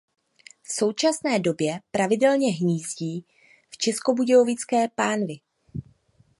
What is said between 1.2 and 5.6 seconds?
době pravidelně hnízdí v Českobudějovické pánvi.